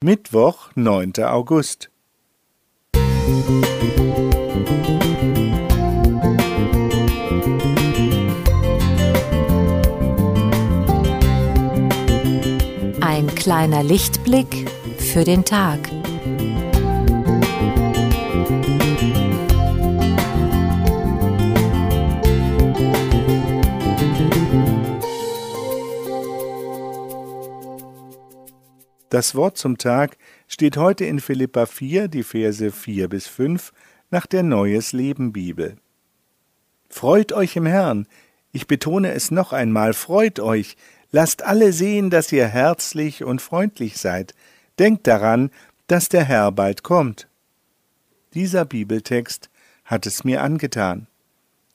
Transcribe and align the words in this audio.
Mittwoch, 0.00 0.70
9. 0.76 1.12
August. 1.24 1.90
Ein 13.00 13.26
kleiner 13.34 13.82
Lichtblick 13.82 14.70
für 14.98 15.24
den 15.24 15.44
Tag. 15.44 15.80
Das 29.18 29.34
Wort 29.34 29.58
zum 29.58 29.78
Tag 29.78 30.16
steht 30.46 30.76
heute 30.76 31.04
in 31.04 31.18
Philippa 31.18 31.66
4, 31.66 32.06
die 32.06 32.22
Verse 32.22 32.70
4 32.70 33.08
bis 33.08 33.26
5 33.26 33.72
nach 34.12 34.26
der 34.26 34.44
Neues 34.44 34.92
Leben 34.92 35.32
Bibel. 35.32 35.74
Freut 36.88 37.32
euch 37.32 37.56
im 37.56 37.66
Herrn. 37.66 38.06
Ich 38.52 38.68
betone 38.68 39.10
es 39.10 39.32
noch 39.32 39.52
einmal, 39.52 39.92
freut 39.92 40.38
euch. 40.38 40.76
Lasst 41.10 41.42
alle 41.42 41.72
sehen, 41.72 42.10
dass 42.10 42.30
ihr 42.30 42.46
herzlich 42.46 43.24
und 43.24 43.42
freundlich 43.42 43.98
seid. 43.98 44.34
Denkt 44.78 45.08
daran, 45.08 45.50
dass 45.88 46.08
der 46.08 46.22
Herr 46.22 46.52
bald 46.52 46.84
kommt. 46.84 47.26
Dieser 48.34 48.64
Bibeltext 48.64 49.50
hat 49.84 50.06
es 50.06 50.22
mir 50.22 50.44
angetan. 50.44 51.08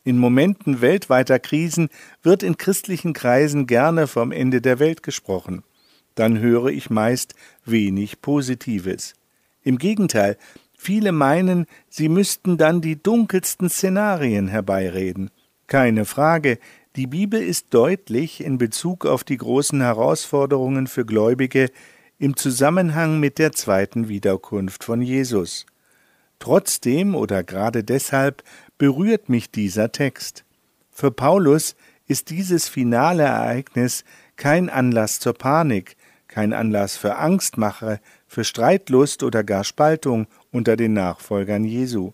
In 0.05 0.17
Momenten 0.17 0.79
weltweiter 0.79 1.39
Krisen 1.39 1.89
wird 2.21 2.41
in 2.41 2.55
christlichen 2.55 3.11
Kreisen 3.11 3.67
gerne 3.67 4.07
vom 4.07 4.31
Ende 4.31 4.61
der 4.61 4.79
Welt 4.79 5.03
gesprochen 5.03 5.61
dann 6.15 6.39
höre 6.39 6.67
ich 6.67 6.89
meist 6.89 7.35
wenig 7.65 8.21
Positives. 8.21 9.13
Im 9.63 9.77
Gegenteil, 9.77 10.37
viele 10.77 11.11
meinen, 11.11 11.65
sie 11.89 12.09
müssten 12.09 12.57
dann 12.57 12.81
die 12.81 13.01
dunkelsten 13.01 13.69
Szenarien 13.69 14.47
herbeireden. 14.47 15.31
Keine 15.67 16.05
Frage, 16.05 16.59
die 16.95 17.07
Bibel 17.07 17.41
ist 17.41 17.73
deutlich 17.73 18.43
in 18.43 18.57
Bezug 18.57 19.05
auf 19.05 19.23
die 19.23 19.37
großen 19.37 19.81
Herausforderungen 19.81 20.85
für 20.87 21.05
Gläubige 21.05 21.71
im 22.19 22.35
Zusammenhang 22.35 23.19
mit 23.19 23.39
der 23.39 23.51
zweiten 23.51 24.07
Wiederkunft 24.09 24.83
von 24.83 25.01
Jesus. 25.01 25.65
Trotzdem 26.39 27.15
oder 27.15 27.43
gerade 27.43 27.83
deshalb 27.83 28.43
berührt 28.77 29.29
mich 29.29 29.49
dieser 29.49 29.91
Text. 29.91 30.45
Für 30.91 31.09
Paulus 31.09 31.75
ist 32.05 32.29
dieses 32.29 32.67
finale 32.67 33.23
Ereignis 33.23 34.03
kein 34.35 34.69
Anlass 34.69 35.19
zur 35.19 35.33
Panik, 35.33 35.95
kein 36.33 36.51
Anlass 36.51 36.97
für 36.97 37.17
Angstmache, 37.17 37.99
für 38.25 38.43
Streitlust 38.43 39.21
oder 39.21 39.43
gar 39.43 39.63
Spaltung 39.63 40.25
unter 40.51 40.75
den 40.75 40.93
Nachfolgern 40.93 41.63
Jesu. 41.63 42.13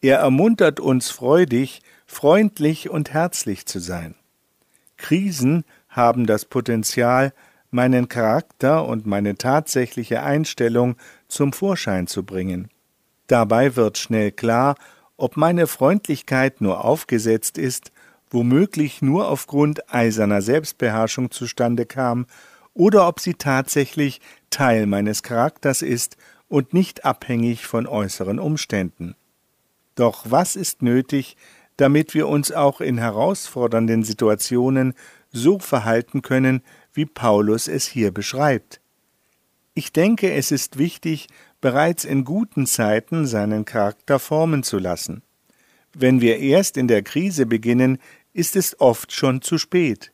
Er 0.00 0.18
ermuntert 0.18 0.78
uns 0.78 1.10
freudig, 1.10 1.82
freundlich 2.06 2.90
und 2.90 3.12
herzlich 3.12 3.66
zu 3.66 3.80
sein. 3.80 4.14
Krisen 4.96 5.64
haben 5.88 6.26
das 6.26 6.44
Potenzial, 6.44 7.32
meinen 7.72 8.08
Charakter 8.08 8.86
und 8.86 9.06
meine 9.06 9.34
tatsächliche 9.34 10.22
Einstellung 10.22 10.94
zum 11.26 11.52
Vorschein 11.52 12.06
zu 12.06 12.22
bringen. 12.22 12.68
Dabei 13.26 13.74
wird 13.74 13.98
schnell 13.98 14.30
klar, 14.30 14.76
ob 15.16 15.36
meine 15.36 15.66
Freundlichkeit 15.66 16.60
nur 16.60 16.84
aufgesetzt 16.84 17.58
ist, 17.58 17.90
womöglich 18.30 19.02
nur 19.02 19.28
aufgrund 19.28 19.92
eiserner 19.92 20.40
Selbstbeherrschung 20.40 21.32
zustande 21.32 21.84
kam 21.84 22.26
oder 22.74 23.06
ob 23.08 23.20
sie 23.20 23.34
tatsächlich 23.34 24.20
Teil 24.50 24.86
meines 24.86 25.22
Charakters 25.22 25.82
ist 25.82 26.16
und 26.48 26.74
nicht 26.74 27.04
abhängig 27.04 27.66
von 27.66 27.86
äußeren 27.86 28.38
Umständen. 28.38 29.14
Doch 29.94 30.24
was 30.28 30.56
ist 30.56 30.82
nötig, 30.82 31.36
damit 31.76 32.14
wir 32.14 32.28
uns 32.28 32.52
auch 32.52 32.80
in 32.80 32.98
herausfordernden 32.98 34.02
Situationen 34.04 34.94
so 35.32 35.58
verhalten 35.58 36.22
können, 36.22 36.62
wie 36.92 37.06
Paulus 37.06 37.68
es 37.68 37.86
hier 37.86 38.10
beschreibt? 38.12 38.80
Ich 39.74 39.92
denke, 39.92 40.32
es 40.32 40.50
ist 40.50 40.78
wichtig, 40.78 41.28
bereits 41.60 42.04
in 42.04 42.24
guten 42.24 42.66
Zeiten 42.66 43.26
seinen 43.26 43.64
Charakter 43.64 44.18
formen 44.18 44.62
zu 44.62 44.78
lassen. 44.78 45.22
Wenn 45.92 46.20
wir 46.20 46.38
erst 46.38 46.76
in 46.76 46.88
der 46.88 47.02
Krise 47.02 47.46
beginnen, 47.46 47.98
ist 48.32 48.56
es 48.56 48.80
oft 48.80 49.12
schon 49.12 49.42
zu 49.42 49.58
spät. 49.58 50.12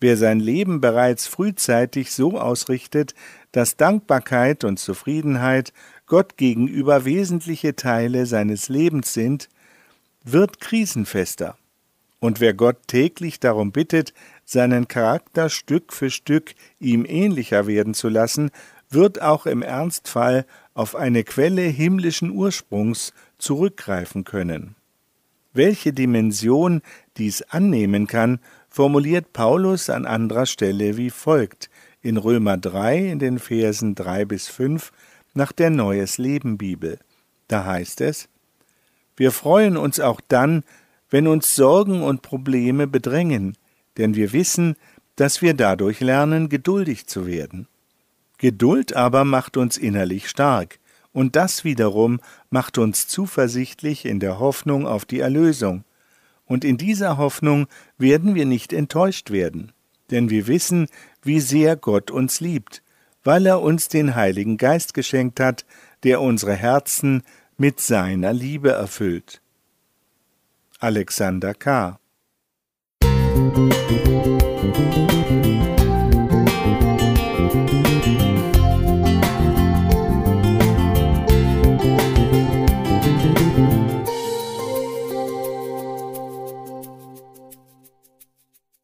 Wer 0.00 0.16
sein 0.16 0.40
Leben 0.40 0.80
bereits 0.80 1.26
frühzeitig 1.26 2.12
so 2.12 2.38
ausrichtet, 2.38 3.14
dass 3.52 3.76
Dankbarkeit 3.76 4.64
und 4.64 4.78
Zufriedenheit 4.78 5.72
Gott 6.06 6.36
gegenüber 6.36 7.04
wesentliche 7.04 7.76
Teile 7.76 8.26
seines 8.26 8.68
Lebens 8.68 9.12
sind, 9.14 9.48
wird 10.24 10.60
krisenfester. 10.60 11.56
Und 12.20 12.40
wer 12.40 12.54
Gott 12.54 12.76
täglich 12.86 13.38
darum 13.38 13.70
bittet, 13.70 14.14
seinen 14.44 14.88
Charakter 14.88 15.48
Stück 15.50 15.92
für 15.92 16.10
Stück 16.10 16.54
ihm 16.80 17.04
ähnlicher 17.06 17.66
werden 17.66 17.94
zu 17.94 18.08
lassen, 18.08 18.50
wird 18.90 19.20
auch 19.20 19.46
im 19.46 19.62
Ernstfall 19.62 20.46
auf 20.72 20.96
eine 20.96 21.24
Quelle 21.24 21.62
himmlischen 21.62 22.30
Ursprungs 22.30 23.12
zurückgreifen 23.38 24.24
können. 24.24 24.74
Welche 25.52 25.92
Dimension 25.92 26.82
dies 27.16 27.42
annehmen 27.42 28.06
kann, 28.06 28.40
formuliert 28.74 29.32
Paulus 29.32 29.88
an 29.88 30.04
anderer 30.04 30.46
Stelle 30.46 30.96
wie 30.96 31.10
folgt 31.10 31.70
in 32.02 32.16
Römer 32.16 32.56
3 32.56 33.06
in 33.06 33.20
den 33.20 33.38
Versen 33.38 33.94
3 33.94 34.24
bis 34.24 34.48
5 34.48 34.90
nach 35.32 35.52
der 35.52 35.70
Neues 35.70 36.18
Leben 36.18 36.58
Bibel. 36.58 36.98
Da 37.46 37.64
heißt 37.64 38.00
es: 38.00 38.28
Wir 39.16 39.30
freuen 39.30 39.76
uns 39.76 40.00
auch 40.00 40.20
dann, 40.26 40.64
wenn 41.08 41.28
uns 41.28 41.54
Sorgen 41.54 42.02
und 42.02 42.22
Probleme 42.22 42.88
bedrängen, 42.88 43.56
denn 43.96 44.16
wir 44.16 44.32
wissen, 44.32 44.74
dass 45.14 45.40
wir 45.40 45.54
dadurch 45.54 46.00
lernen, 46.00 46.48
geduldig 46.48 47.06
zu 47.06 47.28
werden. 47.28 47.68
Geduld 48.38 48.96
aber 48.96 49.24
macht 49.24 49.56
uns 49.56 49.76
innerlich 49.76 50.28
stark, 50.28 50.80
und 51.12 51.36
das 51.36 51.62
wiederum 51.62 52.18
macht 52.50 52.78
uns 52.78 53.06
zuversichtlich 53.06 54.04
in 54.04 54.18
der 54.18 54.40
Hoffnung 54.40 54.84
auf 54.84 55.04
die 55.04 55.20
Erlösung, 55.20 55.84
und 56.46 56.64
in 56.64 56.76
dieser 56.76 57.16
Hoffnung 57.16 57.66
werden 57.98 58.34
wir 58.34 58.46
nicht 58.46 58.72
enttäuscht 58.72 59.30
werden, 59.30 59.72
denn 60.10 60.30
wir 60.30 60.46
wissen, 60.46 60.88
wie 61.22 61.40
sehr 61.40 61.76
Gott 61.76 62.10
uns 62.10 62.40
liebt, 62.40 62.82
weil 63.22 63.46
er 63.46 63.60
uns 63.62 63.88
den 63.88 64.14
Heiligen 64.14 64.56
Geist 64.56 64.94
geschenkt 64.94 65.40
hat, 65.40 65.64
der 66.02 66.20
unsere 66.20 66.54
Herzen 66.54 67.22
mit 67.56 67.80
seiner 67.80 68.32
Liebe 68.32 68.70
erfüllt. 68.70 69.40
Alexander 70.80 71.54
K. 71.54 71.98